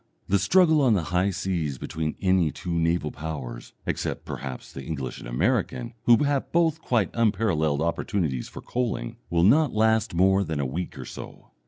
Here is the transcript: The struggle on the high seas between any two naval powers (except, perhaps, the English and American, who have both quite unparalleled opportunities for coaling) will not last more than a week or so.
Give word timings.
The 0.27 0.39
struggle 0.39 0.81
on 0.81 0.95
the 0.95 1.03
high 1.13 1.29
seas 1.29 1.77
between 1.77 2.15
any 2.19 2.49
two 2.51 2.71
naval 2.73 3.11
powers 3.11 3.73
(except, 3.85 4.25
perhaps, 4.25 4.73
the 4.73 4.83
English 4.83 5.19
and 5.19 5.27
American, 5.27 5.93
who 6.05 6.23
have 6.23 6.51
both 6.51 6.81
quite 6.81 7.11
unparalleled 7.13 7.81
opportunities 7.81 8.47
for 8.49 8.63
coaling) 8.63 9.17
will 9.29 9.43
not 9.43 9.73
last 9.75 10.15
more 10.15 10.43
than 10.43 10.59
a 10.59 10.65
week 10.65 10.97
or 10.97 11.05
so. 11.05 11.51